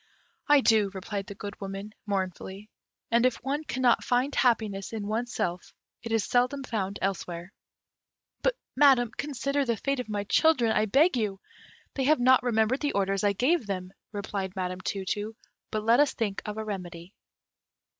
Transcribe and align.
"I 0.47 0.61
do," 0.61 0.89
replied 0.95 1.27
the 1.27 1.35
Good 1.35 1.61
Woman, 1.61 1.93
mournfully; 2.07 2.71
"and 3.11 3.23
if 3.23 3.35
one 3.43 3.63
cannot 3.63 4.03
find 4.03 4.33
happiness 4.33 4.91
in 4.93 5.05
one's 5.05 5.31
self, 5.31 5.75
it 6.01 6.11
is 6.11 6.23
seldom 6.23 6.63
found 6.63 6.97
elsewhere. 7.03 7.53
But, 8.41 8.55
Madam, 8.75 9.11
consider 9.15 9.63
the 9.63 9.77
fate 9.77 9.99
of 9.99 10.09
my 10.09 10.23
children, 10.23 10.71
I 10.71 10.87
beg 10.87 11.15
of 11.17 11.21
you!" 11.21 11.39
"They 11.93 12.05
have 12.05 12.19
not 12.19 12.41
remembered 12.41 12.79
the 12.79 12.93
orders 12.93 13.23
I 13.23 13.33
gave 13.33 13.67
them," 13.67 13.93
replied 14.11 14.55
Madame 14.55 14.81
Tu 14.81 15.05
tu; 15.05 15.35
"but 15.69 15.83
let 15.83 15.99
us 15.99 16.15
think 16.15 16.41
of 16.47 16.57
a 16.57 16.65
remedy." 16.65 17.13